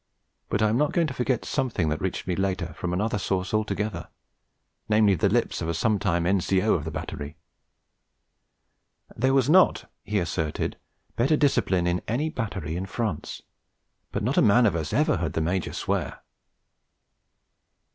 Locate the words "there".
9.15-9.33